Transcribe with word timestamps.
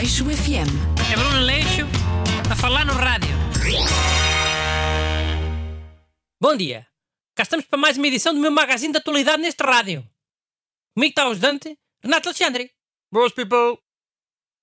Aleixo 0.00 0.24
FM. 0.24 0.72
É 1.12 1.14
Bruno 1.14 1.40
Leixo 1.40 1.82
a 2.50 2.56
falar 2.56 2.86
no 2.86 2.94
rádio. 2.94 3.36
Bom 6.40 6.56
dia. 6.56 6.86
Cá 7.34 7.42
estamos 7.42 7.66
para 7.66 7.78
mais 7.78 7.98
uma 7.98 8.06
edição 8.06 8.32
do 8.32 8.40
meu 8.40 8.50
magazine 8.50 8.92
de 8.94 8.96
atualidade 8.96 9.42
neste 9.42 9.62
rádio. 9.62 10.02
Comigo 10.94 11.10
está 11.10 11.28
o 11.28 11.32
ajudante 11.32 11.78
Renato 12.02 12.30
Alexandre. 12.30 12.72
Boas, 13.12 13.34
people! 13.34 13.76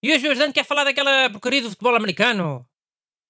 E 0.02 0.12
hoje 0.12 0.28
o 0.28 0.32
ajudante 0.32 0.54
quer 0.54 0.66
falar 0.66 0.86
daquela 0.86 1.30
porcaria 1.30 1.62
do 1.62 1.70
futebol 1.70 1.96
americano. 1.96 2.68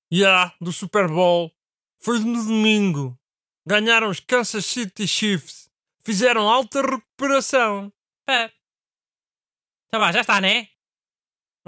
Yeah, 0.10 0.56
do 0.62 0.72
Super 0.72 1.10
Bowl. 1.10 1.52
Foi 2.00 2.20
no 2.20 2.42
domingo. 2.42 3.20
Ganharam 3.68 4.10
os 4.10 4.22
Kansas 4.22 4.66
City 4.66 5.06
Chiefs. 5.06 5.70
Fizeram 6.06 6.48
alta 6.48 6.82
recuperação. 6.82 7.92
Pá. 8.26 8.50
Tá 9.92 10.00
bom, 10.00 10.10
já 10.14 10.22
está, 10.22 10.40
né? 10.40 10.70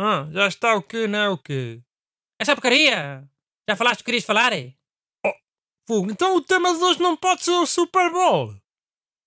Ah, 0.01 0.29
já 0.31 0.47
está 0.47 0.75
o 0.75 0.81
quê, 0.81 1.07
não 1.07 1.19
é 1.19 1.29
o 1.29 1.37
quê? 1.37 1.81
Essa 2.39 2.55
porcaria. 2.55 3.29
Já 3.69 3.75
falaste 3.75 3.99
o 3.99 4.03
que 4.03 4.05
querias 4.05 4.23
falar? 4.23 4.53
é? 4.53 4.73
Fogo, 5.85 6.09
então 6.09 6.37
o 6.37 6.41
tema 6.41 6.73
de 6.73 6.81
hoje 6.81 7.01
não 7.01 7.17
pode 7.17 7.43
ser 7.43 7.51
o 7.51 7.65
Super 7.65 8.09
Bowl. 8.09 8.55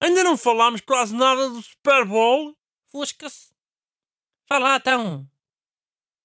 Ainda 0.01 0.25
não 0.25 0.35
falámos 0.39 0.81
quase 0.81 1.15
nada 1.15 1.51
do 1.51 1.61
Super 1.61 2.07
Bowl. 2.07 2.57
Fusca-se. 2.91 3.53
Fala 4.49 4.77
então. 4.77 5.29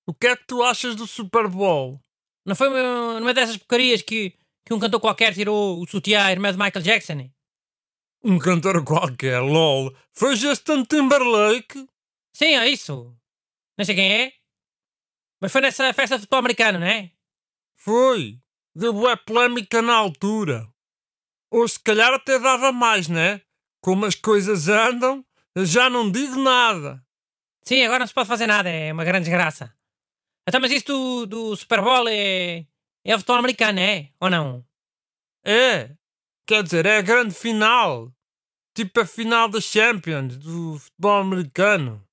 O 0.07 0.13
que 0.13 0.27
é 0.27 0.35
que 0.38 0.47
tu 0.47 0.63
achas 0.63 0.95
do 0.95 1.05
Super 1.05 1.49
Bowl? 1.49 1.99
Não 2.45 2.55
foi 2.55 2.69
uma, 2.69 3.19
numa 3.19 3.33
dessas 3.33 3.57
porcarias 3.57 4.02
que, 4.02 4.33
que 4.63 4.73
um 4.73 4.79
cantor 4.79 5.02
qualquer 5.02 5.33
tirou 5.33 5.81
o 5.81 5.85
sutiã 5.85 6.23
à 6.23 6.31
irmã 6.31 6.53
de 6.53 6.57
Michael 6.57 6.85
Jackson? 6.85 7.29
Um 8.23 8.39
cantor 8.39 8.81
qualquer, 8.85 9.41
lol. 9.41 9.93
Foi 10.13 10.38
Justin 10.38 10.85
Timberlake? 10.85 11.85
Sim, 12.33 12.55
é 12.55 12.69
isso. 12.69 13.13
Não 13.77 13.83
sei 13.83 13.94
quem 13.94 14.13
é. 14.13 14.36
Mas 15.39 15.52
foi 15.52 15.61
nessa 15.61 15.93
festa 15.93 16.16
de 16.16 16.21
futebol 16.21 16.39
americano, 16.39 16.80
não 16.80 16.88
é? 16.88 17.11
Foi. 17.75 18.39
Deu 18.75 18.93
bué 18.93 19.16
polémica 19.16 19.81
na 19.81 19.95
altura. 19.95 20.67
Ou 21.52 21.67
se 21.67 21.79
calhar 21.79 22.13
até 22.13 22.39
dava 22.39 22.71
mais, 22.71 23.07
né? 23.07 23.41
Como 23.81 24.05
as 24.05 24.16
coisas 24.16 24.67
andam, 24.67 25.25
já 25.57 25.89
não 25.89 26.11
digo 26.11 26.35
nada. 26.35 27.03
Sim, 27.63 27.83
agora 27.83 27.99
não 27.99 28.07
se 28.07 28.13
pode 28.13 28.27
fazer 28.27 28.47
nada, 28.47 28.69
é 28.69 28.91
uma 28.91 29.03
grande 29.03 29.25
desgraça. 29.25 29.73
Então, 30.47 30.61
mas 30.61 30.71
isso 30.71 30.85
do, 30.85 31.25
do 31.25 31.55
Super 31.55 31.81
Bowl 31.81 32.07
é, 32.07 32.66
é 33.03 33.16
o 33.16 33.17
futebol 33.17 33.38
americano, 33.38 33.79
é? 33.79 34.09
Ou 34.19 34.29
não? 34.29 34.66
É. 35.45 35.95
Quer 36.45 36.63
dizer, 36.63 36.85
é 36.85 36.97
a 36.97 37.01
grande 37.01 37.33
final. 37.33 38.13
Tipo 38.73 39.01
a 39.01 39.05
final 39.05 39.49
da 39.49 39.59
Champions 39.59 40.38
do 40.38 40.79
futebol 40.79 41.19
americano. 41.19 42.07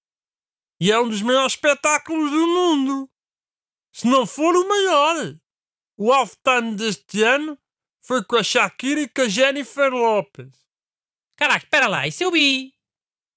E 0.81 0.91
é 0.91 0.99
um 0.99 1.09
dos 1.09 1.23
maiores 1.23 1.53
espetáculos 1.53 2.31
do 2.31 2.47
mundo. 2.47 3.11
Se 3.95 4.09
não 4.09 4.27
for 4.27 4.57
o 4.57 4.69
maior. 4.69 5.37
O 5.97 6.13
halftime 6.13 6.75
deste 6.75 7.23
ano 7.23 7.57
foi 8.03 8.25
com 8.25 8.35
a 8.35 8.43
Shakira 8.43 9.03
e 9.03 9.09
com 9.09 9.23
a 9.23 9.29
Jennifer 9.29 9.93
Lopez. 9.93 10.53
Caraca, 11.37 11.65
espera 11.65 11.87
lá, 11.87 12.07
isso 12.07 12.25
eu 12.25 12.33
vi. 12.33 12.75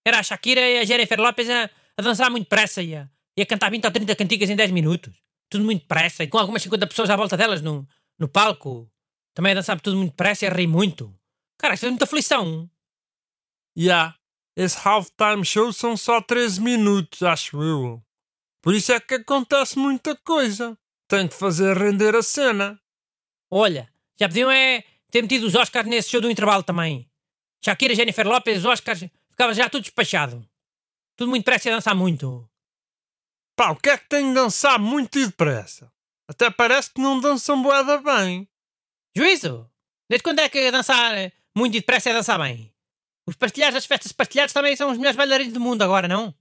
Era 0.03 0.19
a 0.19 0.23
Shakira 0.23 0.61
e 0.61 0.79
a 0.79 0.83
Jennifer 0.83 1.19
Lopez 1.19 1.47
a, 1.47 1.69
a 1.95 2.01
dançar 2.01 2.31
muito 2.31 2.45
depressa 2.45 2.81
e 2.81 2.95
a, 2.95 3.07
e 3.37 3.41
a 3.43 3.45
cantar 3.45 3.69
20 3.69 3.85
ou 3.85 3.91
30 3.91 4.15
cantigas 4.15 4.49
em 4.49 4.55
10 4.55 4.71
minutos. 4.71 5.13
Tudo 5.47 5.63
muito 5.63 5.81
depressa 5.81 6.23
e 6.23 6.27
com 6.27 6.39
algumas 6.39 6.63
50 6.63 6.87
pessoas 6.87 7.11
à 7.11 7.15
volta 7.15 7.37
delas 7.37 7.61
no, 7.61 7.87
no 8.17 8.27
palco. 8.27 8.91
Também 9.35 9.51
a 9.51 9.55
dançar 9.55 9.79
tudo 9.79 9.97
muito 9.97 10.11
depressa 10.11 10.45
e 10.45 10.47
a 10.47 10.51
rir 10.51 10.65
muito. 10.65 11.15
Cara, 11.59 11.75
isso 11.75 11.81
fez 11.81 11.91
muita 11.91 12.05
aflição. 12.05 12.67
Ya, 13.77 14.15
esse 14.55 14.75
halftime 14.75 15.45
show 15.45 15.71
são 15.71 15.95
só 15.95 16.19
13 16.19 16.61
minutos, 16.61 17.21
acho 17.21 17.61
eu. 17.61 18.06
Por 18.67 18.75
isso 18.75 18.91
é 18.91 18.99
que 18.99 19.13
acontece 19.13 19.79
muita 19.79 20.13
coisa. 20.13 20.77
Tem 21.07 21.25
que 21.25 21.35
fazer 21.35 21.77
render 21.77 22.13
a 22.13 22.21
cena. 22.21 22.77
Olha, 23.49 23.89
já 24.19 24.27
podiam 24.27 24.51
é 24.51 24.83
ter 25.09 25.21
metido 25.21 25.47
os 25.47 25.55
Oscars 25.55 25.87
nesse 25.87 26.09
show 26.09 26.19
do 26.19 26.29
intervalo 26.29 26.63
também. 26.63 27.09
Shakira, 27.63 27.95
Jennifer 27.95 28.27
Lopez, 28.27 28.57
os 28.57 28.65
Oscars, 28.65 29.05
ficava 29.29 29.53
já 29.53 29.69
tudo 29.69 29.83
despachado. 29.83 30.45
Tudo 31.15 31.29
muito 31.29 31.45
depressa 31.45 31.69
e 31.69 31.71
a 31.71 31.75
dançar 31.75 31.95
muito. 31.95 32.45
Pá, 33.55 33.71
o 33.71 33.77
que 33.77 33.89
é 33.89 33.97
que 33.97 34.09
tem 34.09 34.27
de 34.27 34.33
dançar 34.33 34.77
muito 34.77 35.17
e 35.17 35.27
depressa? 35.27 35.89
Até 36.27 36.51
parece 36.51 36.91
que 36.93 36.99
não 36.99 37.21
dançam 37.21 37.63
boeda 37.63 38.01
bem. 38.01 38.49
Juízo! 39.15 39.71
Desde 40.09 40.23
quando 40.23 40.39
é 40.39 40.49
que 40.49 40.69
dançar 40.71 41.17
eh, 41.17 41.31
muito 41.55 41.77
e 41.77 41.79
depressa 41.79 42.09
é 42.09 42.13
dançar 42.13 42.37
bem? 42.37 42.69
Os 43.25 43.37
pastelhares 43.37 43.75
das 43.75 43.85
festas 43.85 44.11
pastelhares 44.11 44.51
também 44.51 44.75
são 44.75 44.91
os 44.91 44.97
melhores 44.97 45.15
bailarinos 45.15 45.53
do 45.53 45.61
mundo 45.61 45.83
agora, 45.83 46.05
não? 46.05 46.35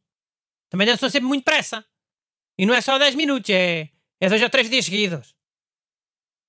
Também 0.69 0.88
dançam 0.88 1.09
sempre 1.09 1.28
muito 1.28 1.44
depressa. 1.44 1.86
E 2.59 2.65
não 2.65 2.75
é 2.75 2.81
só 2.81 2.99
10 2.99 3.15
minutos, 3.15 3.50
é, 3.50 3.91
é 4.21 4.28
dois 4.28 4.43
ou 4.43 4.50
três 4.50 4.71
dias 4.71 4.84
seguidos. 4.84 5.34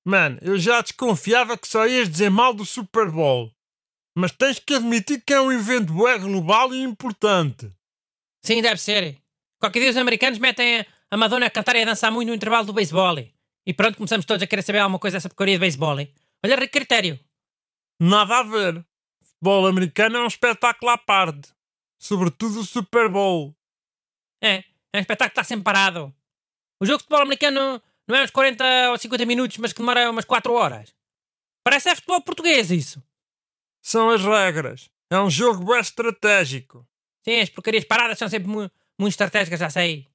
Mano, 0.05 0.39
eu 0.41 0.57
já 0.57 0.81
desconfiava 0.81 1.57
que 1.57 1.67
só 1.67 1.85
ias 1.85 2.09
dizer 2.09 2.31
mal 2.31 2.53
do 2.53 2.65
Super 2.65 3.11
Bowl. 3.11 3.51
Mas 4.15 4.31
tens 4.31 4.57
que 4.57 4.73
admitir 4.73 5.21
que 5.21 5.33
é 5.33 5.41
um 5.41 5.51
evento 5.51 5.91
bué 5.93 6.17
global 6.17 6.73
e 6.73 6.81
importante. 6.81 7.69
Sim, 8.41 8.61
deve 8.61 8.79
ser. 8.79 9.21
Qualquer 9.59 9.81
dia 9.81 9.89
os 9.89 9.97
americanos 9.97 10.39
metem 10.39 10.85
a 11.11 11.17
Madonna 11.17 11.47
a 11.47 11.49
cantar 11.49 11.75
e 11.75 11.81
a 11.81 11.85
dançar 11.85 12.11
muito 12.11 12.29
no 12.29 12.33
intervalo 12.33 12.65
do 12.65 12.73
beisebol. 12.73 13.17
E 13.65 13.73
pronto, 13.73 13.97
começamos 13.97 14.25
todos 14.25 14.41
a 14.41 14.47
querer 14.47 14.61
saber 14.61 14.79
alguma 14.79 14.97
coisa 14.97 15.17
dessa 15.17 15.29
porcaria 15.29 15.55
de 15.55 15.59
beisebol. 15.59 15.97
Olha, 16.43 16.57
que 16.57 16.67
critério. 16.69 17.19
Nada 17.99 18.39
a 18.39 18.43
ver. 18.43 18.77
O 18.77 19.25
futebol 19.25 19.67
americano 19.67 20.17
é 20.17 20.23
um 20.23 20.27
espetáculo 20.27 20.89
à 20.89 20.97
parte. 20.97 21.49
Sobretudo 21.99 22.61
o 22.61 22.65
Super 22.65 23.09
Bowl. 23.09 23.55
É, 24.41 24.63
é 24.97 24.99
um 24.99 25.01
espetáculo 25.01 25.29
que 25.31 25.39
está 25.39 25.43
sempre 25.43 25.63
parado. 25.63 26.13
O 26.81 26.85
jogo 26.85 26.97
de 26.99 27.03
futebol 27.03 27.21
americano 27.23 27.81
não 28.07 28.15
é 28.15 28.23
uns 28.23 28.31
40 28.31 28.91
ou 28.91 28.97
50 28.97 29.25
minutos, 29.25 29.57
mas 29.57 29.73
que 29.73 29.79
demora 29.79 30.09
umas 30.09 30.25
4 30.25 30.53
horas. 30.53 30.93
Parece 31.63 31.89
é 31.89 31.95
futebol 31.95 32.21
português 32.21 32.71
isso. 32.71 33.03
São 33.81 34.09
as 34.09 34.21
regras. 34.23 34.89
É 35.11 35.19
um 35.19 35.29
jogo 35.29 35.63
bué 35.63 35.79
estratégico. 35.79 36.87
Sim, 37.23 37.39
as 37.41 37.49
porcarias 37.49 37.83
paradas 37.85 38.17
são 38.17 38.29
sempre 38.29 38.47
mu- 38.49 38.71
muito 38.99 39.11
estratégicas, 39.13 39.59
já 39.59 39.69
sei. 39.69 40.07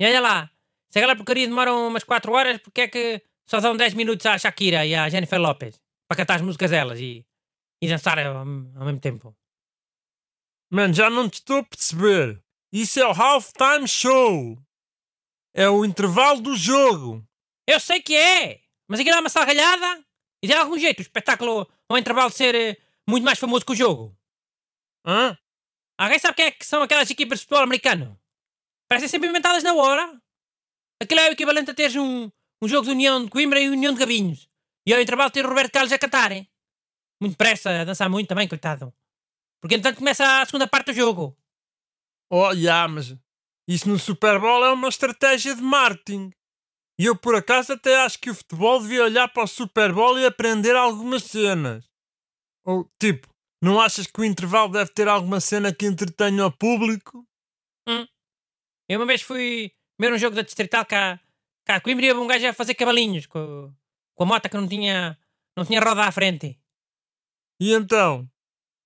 E 0.00 0.04
olha 0.06 0.20
lá, 0.20 0.50
se 0.90 0.98
aquela 0.98 1.16
porcaria 1.16 1.46
demora 1.46 1.72
umas 1.74 2.04
4 2.04 2.32
horas, 2.32 2.58
porque 2.60 2.82
é 2.82 2.88
que 2.88 3.22
só 3.48 3.60
dão 3.60 3.76
10 3.76 3.94
minutos 3.94 4.24
à 4.26 4.38
Shakira 4.38 4.84
e 4.86 4.94
à 4.94 5.08
Jennifer 5.08 5.40
Lopez 5.40 5.80
para 6.08 6.16
cantar 6.16 6.36
as 6.36 6.42
músicas 6.42 6.70
delas 6.70 7.00
e, 7.00 7.26
e 7.82 7.88
dançar 7.88 8.18
ao, 8.18 8.36
ao 8.38 8.44
mesmo 8.44 9.00
tempo? 9.00 9.36
Mano, 10.70 10.92
já 10.94 11.08
não 11.10 11.28
te 11.28 11.34
estou 11.34 11.58
a 11.58 11.64
perceber. 11.64 12.42
Isso 12.72 13.00
é 13.00 13.06
o 13.06 13.12
halftime 13.12 13.88
show. 13.88 14.58
É 15.54 15.68
o 15.68 15.84
intervalo 15.84 16.40
do 16.40 16.54
jogo. 16.54 17.26
Eu 17.66 17.80
sei 17.80 18.00
que 18.00 18.14
é, 18.14 18.60
mas 18.86 19.00
aquilo 19.00 19.16
é 19.16 19.20
uma 19.20 19.28
salgalhada 19.28 20.04
e 20.42 20.46
de 20.46 20.54
algum 20.54 20.78
jeito 20.78 20.98
o 20.98 21.02
espetáculo 21.02 21.66
ao 21.88 21.98
intervalo 21.98 22.30
ser 22.30 22.54
eh, 22.54 22.76
muito 23.08 23.24
mais 23.24 23.38
famoso 23.38 23.64
que 23.64 23.72
o 23.72 23.76
jogo. 23.76 24.16
Hã? 25.04 25.36
Alguém 25.98 26.18
sabe 26.18 26.36
quem 26.36 26.46
é 26.46 26.50
que 26.50 26.64
são 26.66 26.82
aquelas 26.82 27.10
equipas 27.10 27.38
de 27.38 27.44
futebol 27.44 27.64
americano? 27.64 28.18
Parecem 28.88 29.08
sempre 29.08 29.28
inventadas 29.28 29.62
na 29.62 29.74
hora. 29.74 30.20
Aquilo 31.00 31.20
é 31.20 31.28
o 31.28 31.32
equivalente 31.32 31.70
a 31.70 31.74
teres 31.74 31.96
um, 31.96 32.30
um 32.62 32.68
jogo 32.68 32.84
de 32.84 32.90
União 32.90 33.24
de 33.24 33.30
Coimbra 33.30 33.60
e 33.60 33.68
União 33.68 33.92
de 33.92 33.98
Gabinhos. 33.98 34.48
E 34.86 34.92
ao 34.92 35.00
intervalo 35.00 35.30
ter 35.30 35.44
o 35.44 35.48
Roberto 35.48 35.72
Carlos 35.72 35.92
a 35.92 35.98
cantar. 35.98 36.32
hein? 36.32 36.48
Muito 37.20 37.36
pressa, 37.36 37.82
a 37.82 37.84
dançar 37.84 38.08
muito 38.08 38.28
também, 38.28 38.48
coitado. 38.48 38.92
Porque 39.60 39.74
entretanto 39.74 39.98
começa 39.98 40.40
a 40.40 40.46
segunda 40.46 40.66
parte 40.66 40.86
do 40.86 40.94
jogo. 40.94 41.37
Oh, 42.30 42.54
já, 42.54 42.86
mas 42.86 43.16
isso 43.68 43.88
no 43.88 43.98
Super 43.98 44.38
Bowl 44.40 44.64
é 44.64 44.72
uma 44.72 44.88
estratégia 44.88 45.54
de 45.54 45.62
marketing. 45.62 46.30
E 46.98 47.04
eu, 47.04 47.16
por 47.16 47.34
acaso, 47.34 47.72
até 47.72 48.00
acho 48.00 48.18
que 48.18 48.30
o 48.30 48.34
futebol 48.34 48.80
devia 48.80 49.04
olhar 49.04 49.28
para 49.28 49.44
o 49.44 49.46
Super 49.46 49.92
Bowl 49.92 50.18
e 50.18 50.26
aprender 50.26 50.74
algumas 50.74 51.22
cenas. 51.24 51.88
Ou, 52.66 52.90
tipo, 53.00 53.28
não 53.62 53.80
achas 53.80 54.06
que 54.06 54.20
o 54.20 54.24
intervalo 54.24 54.72
deve 54.72 54.92
ter 54.92 55.08
alguma 55.08 55.40
cena 55.40 55.72
que 55.72 55.86
entretenha 55.86 56.46
o 56.46 56.52
público? 56.52 57.26
Eu 58.88 58.98
uma 58.98 59.06
vez 59.06 59.22
fui 59.22 59.70
ver 60.00 60.12
um 60.12 60.18
jogo 60.18 60.34
da 60.34 60.42
Distrital 60.42 60.84
cá, 60.86 61.20
cá 61.64 61.76
a 61.76 61.80
Coimbra 61.80 62.06
e 62.06 62.12
um 62.12 62.26
gajo 62.26 62.48
a 62.48 62.54
fazer 62.54 62.74
cavalinhos 62.74 63.26
com, 63.26 63.72
com 64.14 64.24
a 64.24 64.26
moto 64.26 64.48
que 64.48 64.56
não 64.56 64.66
tinha, 64.66 65.18
não 65.56 65.64
tinha 65.64 65.80
roda 65.80 66.04
à 66.04 66.12
frente. 66.12 66.58
E 67.60 67.72
então? 67.72 68.30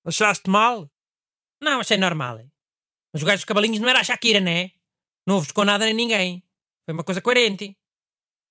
Achaste 0.05 0.50
mal? 0.50 0.90
Não, 1.62 1.81
achei 1.81 1.96
normal. 1.96 2.40
Mas 3.12 3.23
o 3.23 3.26
gajo 3.26 3.38
dos 3.38 3.44
cavalinhos 3.44 3.81
não 3.81 3.88
era 3.88 4.00
a 4.00 4.05
Shakira, 4.05 4.41
né? 4.41 4.73
Não 5.26 5.37
ofuscou 5.37 5.64
nada 5.64 5.85
nem 5.85 5.94
ninguém. 5.94 6.43
Foi 6.85 6.94
uma 6.94 7.05
coisa 7.05 7.20
coerente. 7.20 7.76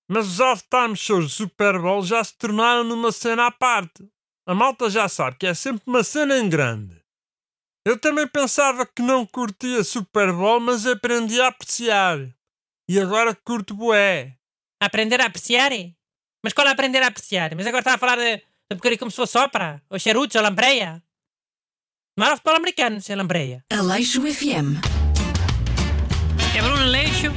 Mas 0.09 0.27
os 0.27 0.41
halftime 0.41 0.95
shows 0.95 1.25
do 1.25 1.29
Super 1.29 1.79
Bowl 1.79 2.03
já 2.03 2.23
se 2.23 2.37
tornaram 2.37 2.83
numa 2.83 3.11
cena 3.11 3.47
à 3.47 3.51
parte. 3.51 4.07
A 4.47 4.53
malta 4.53 4.89
já 4.89 5.07
sabe 5.07 5.37
que 5.37 5.47
é 5.47 5.53
sempre 5.53 5.83
uma 5.87 6.03
cena 6.03 6.37
em 6.37 6.49
grande. 6.49 7.01
Eu 7.85 7.97
também 7.97 8.27
pensava 8.27 8.85
que 8.85 9.01
não 9.01 9.25
curtia 9.25 9.83
Super 9.83 10.31
Bowl, 10.31 10.59
mas 10.59 10.85
aprendi 10.85 11.41
a 11.41 11.47
apreciar. 11.47 12.17
E 12.89 12.99
agora 12.99 13.33
curto 13.33 13.73
bué. 13.73 14.37
Aprender 14.81 15.21
a 15.21 15.25
apreciar? 15.25 15.71
Mas 16.43 16.53
qual 16.53 16.67
é 16.67 16.71
aprender 16.71 17.01
a 17.01 17.07
apreciar? 17.07 17.55
Mas 17.55 17.65
agora 17.65 17.81
está 17.81 17.93
a 17.93 17.97
falar 17.97 18.17
de, 18.17 18.37
de 18.37 18.43
porcaria 18.75 18.97
como 18.97 19.09
se 19.09 19.17
fosse 19.17 19.37
ópera? 19.37 19.81
Ou 19.89 19.97
charutos, 19.97 20.35
ou 20.35 20.41
lampreia? 20.41 21.01
O 22.17 22.19
futebol 22.35 22.57
americano, 22.57 22.99
sem 22.99 23.15
lampreia. 23.15 23.63
Aleixo 23.71 24.21
FM. 24.21 24.75
É 26.53 26.61
Bruno 26.61 26.85
Leixo 26.85 27.31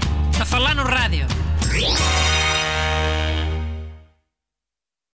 no 0.75 0.83
rádio. 0.83 1.27